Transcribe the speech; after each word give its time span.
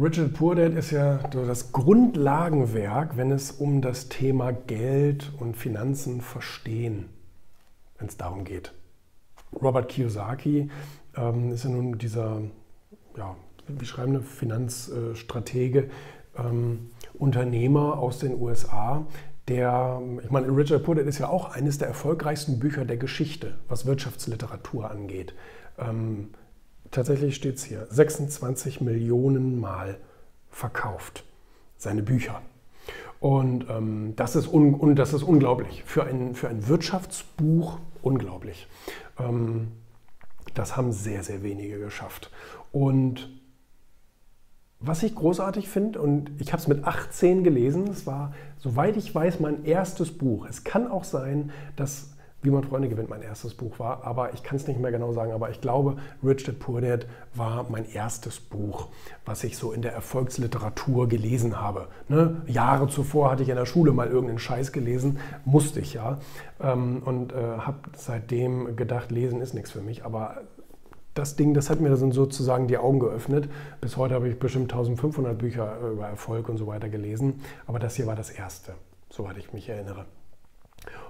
Richard 0.00 0.40
Dad 0.40 0.74
ist 0.74 0.92
ja 0.92 1.16
das 1.16 1.72
Grundlagenwerk, 1.72 3.16
wenn 3.16 3.32
es 3.32 3.50
um 3.50 3.82
das 3.82 4.08
Thema 4.08 4.52
Geld 4.52 5.32
und 5.40 5.56
Finanzen 5.56 6.20
verstehen, 6.20 7.06
wenn 7.98 8.06
es 8.06 8.16
darum 8.16 8.44
geht. 8.44 8.72
Robert 9.60 9.88
Kiyosaki 9.88 10.70
ähm, 11.16 11.50
ist 11.50 11.64
ja 11.64 11.70
nun 11.70 11.98
dieser, 11.98 12.42
ja, 13.16 13.34
wie 13.66 13.84
schreiben 13.84 14.22
Finanzstratege, 14.22 15.90
ähm, 16.36 16.90
Unternehmer 17.14 17.98
aus 17.98 18.20
den 18.20 18.40
USA, 18.40 19.04
der, 19.48 20.00
ich 20.22 20.30
meine, 20.30 20.46
Richard 20.56 20.86
Dad 20.86 20.98
ist 20.98 21.18
ja 21.18 21.28
auch 21.28 21.56
eines 21.56 21.78
der 21.78 21.88
erfolgreichsten 21.88 22.60
Bücher 22.60 22.84
der 22.84 22.98
Geschichte, 22.98 23.58
was 23.66 23.84
Wirtschaftsliteratur 23.84 24.88
angeht. 24.90 25.34
Ähm, 25.76 26.28
tatsächlich 26.90 27.36
steht 27.36 27.56
es 27.56 27.64
hier, 27.64 27.86
26 27.90 28.80
Millionen 28.80 29.60
Mal 29.60 29.98
verkauft, 30.50 31.24
seine 31.76 32.02
Bücher. 32.02 32.42
Und 33.20 33.68
ähm, 33.68 34.14
das, 34.16 34.36
ist 34.36 34.52
un, 34.52 34.74
und 34.74 34.96
das 34.96 35.12
ist 35.12 35.22
unglaublich. 35.22 35.82
Für 35.84 36.04
ein, 36.04 36.34
für 36.34 36.48
ein 36.48 36.68
Wirtschaftsbuch 36.68 37.78
unglaublich. 38.02 38.68
Ähm, 39.18 39.68
das 40.54 40.76
haben 40.76 40.92
sehr, 40.92 41.22
sehr 41.24 41.42
wenige 41.42 41.78
geschafft. 41.78 42.30
Und 42.72 43.28
was 44.80 45.02
ich 45.02 45.14
großartig 45.14 45.68
finde, 45.68 46.00
und 46.00 46.30
ich 46.40 46.52
habe 46.52 46.60
es 46.60 46.68
mit 46.68 46.84
18 46.84 47.42
gelesen, 47.42 47.88
es 47.88 48.06
war, 48.06 48.32
soweit 48.58 48.96
ich 48.96 49.12
weiß, 49.12 49.40
mein 49.40 49.64
erstes 49.64 50.16
Buch. 50.16 50.46
Es 50.48 50.62
kann 50.62 50.88
auch 50.88 51.04
sein, 51.04 51.50
dass 51.74 52.10
wie 52.42 52.50
man 52.50 52.62
Freunde 52.62 52.88
gewinnt 52.88 53.10
mein 53.10 53.22
erstes 53.22 53.54
Buch 53.54 53.78
war, 53.78 54.04
aber 54.04 54.32
ich 54.32 54.42
kann 54.42 54.56
es 54.56 54.66
nicht 54.68 54.78
mehr 54.78 54.92
genau 54.92 55.12
sagen, 55.12 55.32
aber 55.32 55.50
ich 55.50 55.60
glaube, 55.60 55.96
Rich 56.22 56.44
Dad 56.44 56.58
Poor 56.60 56.80
Dad 56.80 57.06
war 57.34 57.66
mein 57.68 57.90
erstes 57.90 58.38
Buch, 58.38 58.88
was 59.24 59.42
ich 59.42 59.56
so 59.56 59.72
in 59.72 59.82
der 59.82 59.92
Erfolgsliteratur 59.92 61.08
gelesen 61.08 61.60
habe. 61.60 61.88
Ne? 62.08 62.42
Jahre 62.46 62.88
zuvor 62.88 63.30
hatte 63.30 63.42
ich 63.42 63.48
in 63.48 63.56
der 63.56 63.66
Schule 63.66 63.92
mal 63.92 64.06
irgendeinen 64.06 64.38
Scheiß 64.38 64.70
gelesen, 64.70 65.18
musste 65.44 65.80
ich 65.80 65.94
ja, 65.94 66.18
ähm, 66.60 67.02
und 67.04 67.32
äh, 67.32 67.36
habe 67.36 67.78
seitdem 67.96 68.76
gedacht, 68.76 69.10
lesen 69.10 69.40
ist 69.40 69.54
nichts 69.54 69.72
für 69.72 69.80
mich, 69.80 70.04
aber 70.04 70.42
das 71.14 71.34
Ding, 71.34 71.52
das 71.52 71.68
hat 71.68 71.80
mir 71.80 71.96
sozusagen 71.96 72.68
die 72.68 72.78
Augen 72.78 73.00
geöffnet. 73.00 73.50
Bis 73.80 73.96
heute 73.96 74.14
habe 74.14 74.28
ich 74.28 74.38
bestimmt 74.38 74.72
1500 74.72 75.36
Bücher 75.36 75.80
über 75.80 76.06
Erfolg 76.06 76.48
und 76.48 76.58
so 76.58 76.68
weiter 76.68 76.88
gelesen, 76.88 77.40
aber 77.66 77.80
das 77.80 77.96
hier 77.96 78.06
war 78.06 78.14
das 78.14 78.30
erste, 78.30 78.74
soweit 79.10 79.36
ich 79.36 79.52
mich 79.52 79.68
erinnere. 79.68 80.06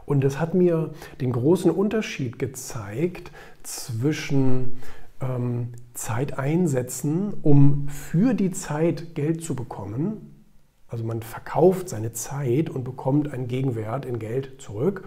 Und 0.07 0.25
es 0.25 0.41
hat 0.41 0.55
mir 0.55 0.91
den 1.21 1.33
großen 1.33 1.71
Unterschied 1.71 2.39
gezeigt 2.39 3.31
zwischen 3.62 4.79
ähm, 5.21 5.69
Zeit 5.95 6.39
einsetzen, 6.39 7.34
um 7.43 7.89
für 7.89 8.34
die 8.34 8.51
Zeit 8.51 9.15
Geld 9.15 9.43
zu 9.43 9.55
bekommen. 9.55 10.34
Also 10.89 11.05
man 11.05 11.23
verkauft 11.23 11.89
seine 11.89 12.12
Zeit 12.12 12.71
und 12.71 12.84
bekommt 12.84 13.33
einen 13.33 13.49
Gegenwert 13.49 14.06
in 14.06 14.19
Geld 14.19 14.61
zurück. 14.61 15.05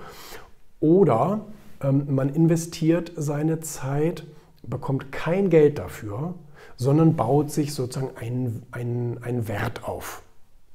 Oder 0.80 1.46
ähm, 1.82 2.14
man 2.14 2.30
investiert 2.30 3.12
seine 3.16 3.60
Zeit, 3.62 4.26
bekommt 4.64 5.12
kein 5.12 5.50
Geld 5.50 5.80
dafür, 5.80 6.36
sondern 6.76 7.16
baut 7.16 7.52
sich 7.52 7.74
sozusagen 7.74 8.16
einen, 8.18 8.64
einen, 8.72 9.24
einen 9.24 9.48
Wert 9.48 9.88
auf. 9.88 10.22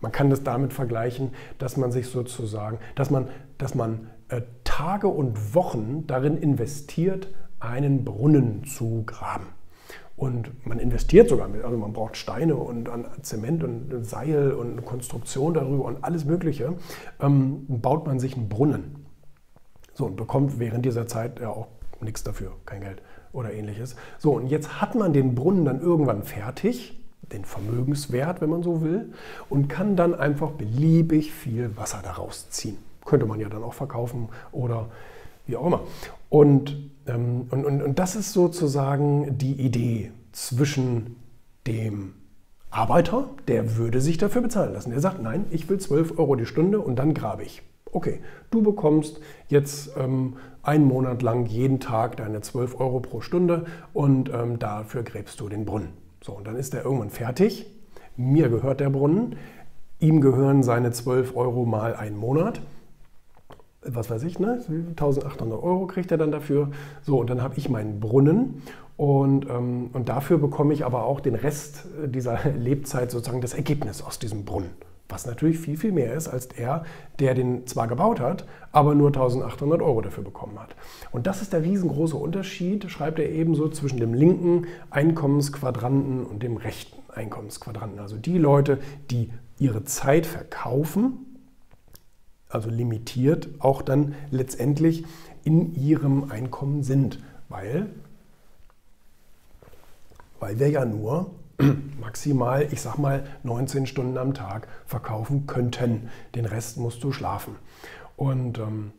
Man 0.00 0.12
kann 0.12 0.30
das 0.30 0.42
damit 0.42 0.72
vergleichen, 0.72 1.30
dass 1.58 1.76
man 1.76 1.90
sich 1.90 2.08
sozusagen, 2.08 2.78
dass 2.94 3.10
man, 3.10 3.28
dass 3.58 3.74
man 3.74 4.10
äh, 4.28 4.42
Tage 4.64 5.08
und 5.08 5.54
Wochen 5.54 6.06
darin 6.06 6.36
investiert, 6.36 7.28
einen 7.60 8.04
Brunnen 8.04 8.64
zu 8.64 9.04
graben. 9.06 9.46
Und 10.16 10.66
man 10.66 10.78
investiert 10.78 11.28
sogar 11.28 11.48
mit, 11.48 11.62
also 11.62 11.76
man 11.76 11.92
braucht 11.92 12.16
Steine 12.16 12.56
und 12.56 12.88
Zement 13.20 13.62
und 13.62 14.04
Seil 14.04 14.52
und 14.52 14.84
Konstruktion 14.84 15.52
darüber 15.52 15.84
und 15.84 16.02
alles 16.04 16.24
Mögliche, 16.24 16.74
ähm, 17.20 17.66
baut 17.68 18.06
man 18.06 18.18
sich 18.18 18.34
einen 18.34 18.48
Brunnen. 18.48 19.06
So 19.92 20.06
und 20.06 20.16
bekommt 20.16 20.58
während 20.58 20.86
dieser 20.86 21.06
Zeit 21.06 21.40
ja 21.40 21.50
auch 21.50 21.68
nichts 22.00 22.22
dafür, 22.22 22.52
kein 22.64 22.80
Geld 22.80 23.02
oder 23.32 23.52
ähnliches. 23.52 23.96
So 24.18 24.32
und 24.32 24.46
jetzt 24.46 24.80
hat 24.80 24.94
man 24.94 25.12
den 25.12 25.34
Brunnen 25.34 25.66
dann 25.66 25.80
irgendwann 25.80 26.22
fertig, 26.22 26.98
den 27.22 27.44
Vermögenswert, 27.44 28.40
wenn 28.40 28.50
man 28.50 28.62
so 28.62 28.82
will, 28.82 29.12
und 29.48 29.68
kann 29.68 29.96
dann 29.96 30.14
einfach 30.14 30.52
beliebig 30.52 31.32
viel 31.32 31.76
Wasser 31.76 32.00
daraus 32.02 32.50
ziehen. 32.50 32.78
Könnte 33.04 33.26
man 33.26 33.40
ja 33.40 33.48
dann 33.48 33.62
auch 33.62 33.74
verkaufen 33.74 34.28
oder 34.52 34.88
wie 35.46 35.56
auch 35.56 35.66
immer. 35.66 35.80
Und, 36.28 36.76
ähm, 37.06 37.46
und, 37.50 37.64
und, 37.64 37.82
und 37.82 37.98
das 37.98 38.16
ist 38.16 38.32
sozusagen 38.32 39.38
die 39.38 39.54
Idee 39.54 40.12
zwischen 40.32 41.16
dem 41.66 42.14
Arbeiter, 42.70 43.30
der 43.48 43.76
würde 43.76 44.00
sich 44.00 44.18
dafür 44.18 44.42
bezahlen 44.42 44.74
lassen. 44.74 44.90
Der 44.90 45.00
sagt, 45.00 45.22
nein, 45.22 45.46
ich 45.50 45.68
will 45.68 45.78
12 45.78 46.18
Euro 46.18 46.36
die 46.36 46.46
Stunde 46.46 46.80
und 46.80 46.96
dann 46.98 47.14
grabe 47.14 47.42
ich. 47.42 47.62
Okay, 47.92 48.20
du 48.50 48.62
bekommst 48.62 49.20
jetzt 49.48 49.96
ähm, 49.96 50.36
einen 50.62 50.84
Monat 50.84 51.22
lang 51.22 51.46
jeden 51.46 51.80
Tag 51.80 52.16
deine 52.16 52.40
12 52.40 52.78
Euro 52.80 53.00
pro 53.00 53.20
Stunde 53.20 53.64
und 53.94 54.28
ähm, 54.28 54.58
dafür 54.58 55.02
gräbst 55.02 55.40
du 55.40 55.48
den 55.48 55.64
Brunnen. 55.64 56.05
So, 56.22 56.32
und 56.32 56.46
dann 56.46 56.56
ist 56.56 56.74
er 56.74 56.84
irgendwann 56.84 57.10
fertig. 57.10 57.66
Mir 58.16 58.48
gehört 58.48 58.80
der 58.80 58.90
Brunnen. 58.90 59.36
Ihm 59.98 60.20
gehören 60.20 60.62
seine 60.62 60.92
12 60.92 61.36
Euro 61.36 61.64
mal 61.64 61.94
einen 61.94 62.16
Monat 62.16 62.60
was 63.88 64.10
weiß 64.10 64.22
ich, 64.24 64.38
ne? 64.38 64.60
1800 64.68 65.62
Euro 65.62 65.86
kriegt 65.86 66.10
er 66.10 66.18
dann 66.18 66.32
dafür. 66.32 66.70
So, 67.02 67.18
und 67.20 67.30
dann 67.30 67.42
habe 67.42 67.54
ich 67.56 67.68
meinen 67.68 68.00
Brunnen 68.00 68.62
und, 68.96 69.48
ähm, 69.48 69.90
und 69.92 70.08
dafür 70.08 70.38
bekomme 70.38 70.72
ich 70.72 70.84
aber 70.84 71.04
auch 71.04 71.20
den 71.20 71.34
Rest 71.34 71.84
dieser 72.06 72.38
Lebzeit 72.58 73.10
sozusagen 73.10 73.40
das 73.40 73.54
Ergebnis 73.54 74.02
aus 74.02 74.18
diesem 74.18 74.44
Brunnen. 74.44 74.70
Was 75.08 75.26
natürlich 75.26 75.58
viel, 75.58 75.76
viel 75.76 75.92
mehr 75.92 76.14
ist 76.14 76.28
als 76.28 76.48
der, 76.48 76.84
der 77.20 77.34
den 77.34 77.66
zwar 77.66 77.86
gebaut 77.86 78.18
hat, 78.18 78.44
aber 78.72 78.94
nur 78.94 79.08
1800 79.08 79.80
Euro 79.80 80.00
dafür 80.00 80.24
bekommen 80.24 80.58
hat. 80.58 80.74
Und 81.12 81.26
das 81.26 81.42
ist 81.42 81.52
der 81.52 81.62
riesengroße 81.62 82.16
Unterschied, 82.16 82.90
schreibt 82.90 83.18
er 83.18 83.30
ebenso, 83.30 83.68
zwischen 83.68 84.00
dem 84.00 84.14
linken 84.14 84.66
Einkommensquadranten 84.90 86.26
und 86.26 86.42
dem 86.42 86.56
rechten 86.56 86.96
Einkommensquadranten. 87.12 88.00
Also 88.00 88.16
die 88.16 88.38
Leute, 88.38 88.78
die 89.10 89.30
ihre 89.58 89.84
Zeit 89.84 90.26
verkaufen, 90.26 91.38
also 92.48 92.68
limitiert, 92.70 93.48
auch 93.58 93.82
dann 93.82 94.14
letztendlich 94.30 95.04
in 95.44 95.74
ihrem 95.74 96.30
Einkommen 96.30 96.82
sind, 96.82 97.20
weil, 97.48 97.88
weil 100.40 100.58
wir 100.58 100.68
ja 100.68 100.84
nur 100.84 101.30
maximal, 102.00 102.68
ich 102.70 102.80
sag 102.80 102.98
mal, 102.98 103.24
19 103.42 103.86
Stunden 103.86 104.18
am 104.18 104.34
Tag 104.34 104.68
verkaufen 104.84 105.46
könnten. 105.46 106.08
Den 106.34 106.44
Rest 106.44 106.78
musst 106.78 107.02
du 107.04 107.12
schlafen. 107.12 107.56
Und 108.16 108.58
ähm, 108.58 108.92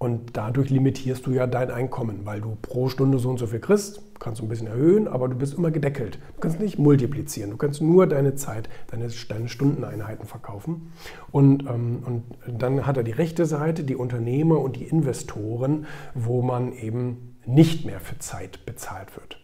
und 0.00 0.36
dadurch 0.36 0.70
limitierst 0.70 1.26
du 1.26 1.32
ja 1.32 1.48
dein 1.48 1.72
Einkommen, 1.72 2.20
weil 2.24 2.40
du 2.40 2.56
pro 2.62 2.88
Stunde 2.88 3.18
so 3.18 3.30
und 3.30 3.38
so 3.38 3.48
viel 3.48 3.58
kriegst, 3.58 4.00
kannst 4.20 4.40
du 4.40 4.44
ein 4.44 4.48
bisschen 4.48 4.68
erhöhen, 4.68 5.08
aber 5.08 5.26
du 5.26 5.34
bist 5.34 5.54
immer 5.54 5.72
gedeckelt. 5.72 6.20
Du 6.36 6.40
kannst 6.40 6.60
nicht 6.60 6.78
multiplizieren, 6.78 7.50
du 7.50 7.56
kannst 7.56 7.82
nur 7.82 8.06
deine 8.06 8.36
Zeit, 8.36 8.68
deine, 8.92 9.08
deine 9.28 9.48
Stundeneinheiten 9.48 10.24
verkaufen. 10.24 10.92
Und, 11.32 11.66
ähm, 11.66 12.04
und 12.06 12.22
dann 12.46 12.86
hat 12.86 12.96
er 12.96 13.02
die 13.02 13.10
rechte 13.10 13.44
Seite, 13.44 13.82
die 13.82 13.96
Unternehmer 13.96 14.60
und 14.60 14.76
die 14.76 14.84
Investoren, 14.84 15.86
wo 16.14 16.42
man 16.42 16.72
eben 16.72 17.36
nicht 17.44 17.84
mehr 17.84 17.98
für 17.98 18.20
Zeit 18.20 18.66
bezahlt 18.66 19.16
wird 19.16 19.37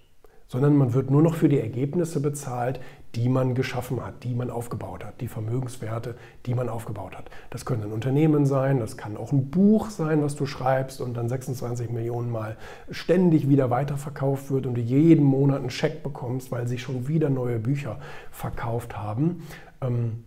sondern 0.55 0.77
man 0.77 0.95
wird 0.95 1.11
nur 1.11 1.21
noch 1.21 1.35
für 1.35 1.49
die 1.49 1.59
Ergebnisse 1.59 2.21
bezahlt, 2.21 2.79
die 3.17 3.29
man 3.29 3.57
geschaffen 3.57 4.05
hat, 4.07 4.23
die 4.23 4.37
man 4.37 4.51
aufgebaut 4.51 5.05
hat, 5.05 5.21
die 5.21 5.27
Vermögenswerte, 5.27 6.15
die 6.47 6.55
man 6.55 6.69
aufgebaut 6.69 7.19
hat. 7.19 7.29
Das 7.51 7.65
können 7.65 7.83
ein 7.83 7.91
Unternehmen 7.91 8.47
sein, 8.47 8.79
das 8.79 8.97
kann 8.97 9.17
auch 9.17 9.33
ein 9.33 9.51
Buch 9.51 9.91
sein, 9.91 10.23
was 10.23 10.37
du 10.37 10.47
schreibst 10.47 11.01
und 11.01 11.17
dann 11.17 11.29
26 11.29 11.91
Millionen 11.91 12.31
Mal 12.31 12.57
ständig 12.89 13.49
wieder 13.49 13.71
weiterverkauft 13.71 14.53
wird 14.53 14.67
und 14.67 14.77
du 14.77 14.81
jeden 14.81 15.25
Monat 15.25 15.59
einen 15.59 15.71
Scheck 15.71 16.05
bekommst, 16.05 16.53
weil 16.53 16.69
sich 16.69 16.83
schon 16.83 17.09
wieder 17.09 17.31
neue 17.31 17.59
Bücher 17.59 17.99
verkauft 18.31 18.97
haben. 18.97 19.43
Ähm, 19.81 20.23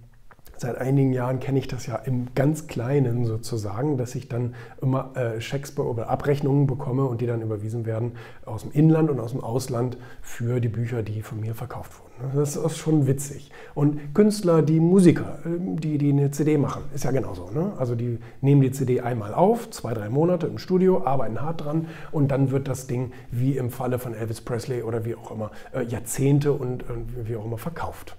Seit 0.60 0.78
einigen 0.80 1.14
Jahren 1.14 1.40
kenne 1.40 1.60
ich 1.60 1.68
das 1.68 1.86
ja 1.86 1.96
im 1.98 2.30
ganz 2.34 2.66
Kleinen 2.66 3.26
sozusagen, 3.26 3.98
dass 3.98 4.16
ich 4.16 4.28
dann 4.28 4.56
immer 4.82 5.16
äh, 5.16 5.40
Schecks 5.40 5.78
oder 5.78 6.10
Abrechnungen 6.10 6.66
bekomme 6.66 7.06
und 7.06 7.22
die 7.22 7.28
dann 7.28 7.44
überwiesen 7.44 7.86
werden 7.86 8.14
aus 8.44 8.64
dem 8.64 8.72
Inland 8.72 9.12
und 9.12 9.20
aus 9.20 9.32
dem 9.32 9.42
Ausland 9.42 9.98
für 10.22 10.60
die 10.60 10.68
Bücher, 10.68 11.04
die 11.04 11.22
von 11.22 11.40
mir 11.40 11.54
verkauft 11.54 11.92
wurden. 12.00 12.36
Das 12.36 12.56
ist 12.56 12.78
schon 12.78 13.06
witzig. 13.06 13.52
Und 13.76 14.16
Künstler, 14.16 14.64
die 14.64 14.80
Musiker, 14.80 15.38
ähm, 15.46 15.80
die, 15.80 16.00
die 16.00 16.10
eine 16.12 16.32
CD 16.32 16.58
machen, 16.58 16.86
ist 16.94 17.04
ja 17.04 17.12
genauso. 17.12 17.52
Ne? 17.52 17.74
Also 17.78 17.94
die 17.94 18.18
nehmen 18.42 18.62
die 18.62 18.72
CD 18.72 19.02
einmal 19.02 19.36
auf, 19.36 19.70
zwei, 19.70 19.94
drei 19.94 20.10
Monate 20.10 20.48
im 20.48 20.58
Studio, 20.58 21.06
arbeiten 21.06 21.40
hart 21.40 21.66
dran 21.66 21.88
und 22.12 22.30
dann 22.30 22.50
wird 22.50 22.68
das 22.68 22.88
Ding, 22.88 23.12
wie 23.30 23.58
im 23.58 23.70
Falle 23.70 24.00
von 24.00 24.16
Elvis 24.16 24.42
Presley 24.42 24.82
oder 24.82 25.06
wie 25.06 25.14
auch 25.14 25.30
immer, 25.30 25.52
äh, 25.72 25.84
Jahrzehnte 25.84 26.54
und 26.54 26.84
wie 27.28 27.36
auch 27.36 27.46
immer 27.46 27.60
verkauft. 27.60 28.18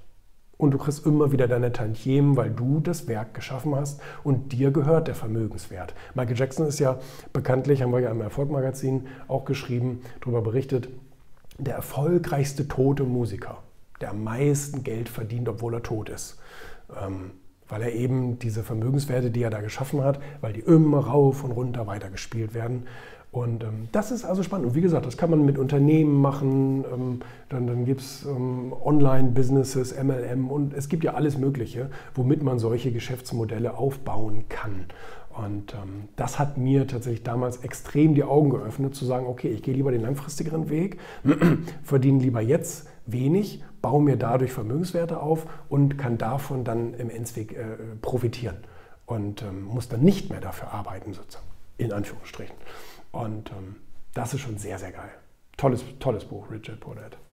Und 0.58 0.72
du 0.72 0.78
kriegst 0.78 1.06
immer 1.06 1.32
wieder 1.32 1.48
deine 1.48 1.72
Tantiemen, 1.72 2.36
weil 2.36 2.50
du 2.50 2.80
das 2.80 3.06
Werk 3.08 3.32
geschaffen 3.32 3.74
hast 3.74 4.00
und 4.24 4.52
dir 4.52 4.72
gehört 4.72 5.06
der 5.08 5.14
Vermögenswert. 5.14 5.94
Michael 6.14 6.36
Jackson 6.36 6.66
ist 6.66 6.80
ja 6.80 6.98
bekanntlich, 7.32 7.80
haben 7.80 7.92
wir 7.92 8.00
ja 8.00 8.10
im 8.10 8.20
Erfolgmagazin 8.20 9.06
auch 9.28 9.44
geschrieben, 9.44 10.02
darüber 10.20 10.42
berichtet, 10.42 10.88
der 11.58 11.76
erfolgreichste 11.76 12.68
tote 12.68 13.04
Musiker. 13.04 13.62
der 14.00 14.10
am 14.10 14.22
meisten 14.22 14.84
Geld 14.84 15.08
verdient, 15.08 15.48
obwohl 15.48 15.74
er 15.74 15.82
tot 15.82 16.08
ist. 16.08 16.38
Ähm, 17.00 17.32
weil 17.68 17.82
er 17.82 17.92
eben 17.92 18.38
diese 18.38 18.62
Vermögenswerte, 18.62 19.30
die 19.30 19.42
er 19.42 19.50
da 19.50 19.60
geschaffen 19.60 20.02
hat, 20.02 20.20
weil 20.40 20.54
die 20.54 20.60
immer 20.60 21.00
rauf 21.00 21.44
und 21.44 21.52
runter 21.52 21.86
weitergespielt 21.86 22.54
werden. 22.54 22.86
Und 23.30 23.62
ähm, 23.62 23.88
das 23.92 24.10
ist 24.10 24.24
also 24.24 24.42
spannend. 24.42 24.68
Und 24.68 24.74
wie 24.74 24.80
gesagt, 24.80 25.04
das 25.04 25.16
kann 25.16 25.30
man 25.30 25.44
mit 25.44 25.58
Unternehmen 25.58 26.20
machen. 26.20 26.84
Ähm, 26.92 27.20
dann 27.50 27.66
dann 27.66 27.84
gibt 27.84 28.00
es 28.00 28.24
ähm, 28.24 28.72
Online-Businesses, 28.72 29.94
MLM 30.02 30.50
und 30.50 30.72
es 30.72 30.88
gibt 30.88 31.04
ja 31.04 31.14
alles 31.14 31.36
Mögliche, 31.36 31.90
womit 32.14 32.42
man 32.42 32.58
solche 32.58 32.90
Geschäftsmodelle 32.90 33.76
aufbauen 33.76 34.44
kann. 34.48 34.86
Und 35.38 35.74
ähm, 35.74 36.08
das 36.16 36.38
hat 36.38 36.58
mir 36.58 36.86
tatsächlich 36.88 37.22
damals 37.22 37.58
extrem 37.58 38.14
die 38.14 38.24
Augen 38.24 38.50
geöffnet, 38.50 38.94
zu 38.94 39.04
sagen, 39.04 39.26
okay, 39.26 39.48
ich 39.48 39.62
gehe 39.62 39.74
lieber 39.74 39.92
den 39.92 40.02
langfristigeren 40.02 40.68
Weg, 40.68 40.98
verdiene 41.84 42.18
lieber 42.18 42.40
jetzt 42.40 42.88
wenig, 43.06 43.62
baue 43.80 44.02
mir 44.02 44.16
dadurch 44.16 44.52
Vermögenswerte 44.52 45.20
auf 45.20 45.46
und 45.68 45.96
kann 45.96 46.18
davon 46.18 46.64
dann 46.64 46.92
im 46.94 47.08
Endweg 47.08 47.52
äh, 47.52 47.76
profitieren 48.02 48.56
und 49.06 49.42
ähm, 49.42 49.62
muss 49.62 49.88
dann 49.88 50.00
nicht 50.00 50.28
mehr 50.28 50.40
dafür 50.40 50.72
arbeiten, 50.72 51.12
sozusagen, 51.12 51.46
in 51.78 51.92
Anführungsstrichen. 51.92 52.56
Und 53.12 53.50
ähm, 53.52 53.76
das 54.14 54.34
ist 54.34 54.42
schon 54.42 54.58
sehr, 54.58 54.78
sehr 54.78 54.92
geil. 54.92 55.10
Tolles, 55.56 55.82
tolles 55.98 56.24
Buch, 56.24 56.50
Richard 56.50 56.80
Poor 56.80 56.96